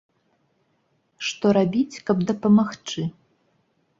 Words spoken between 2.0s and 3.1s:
каб дапамагчы?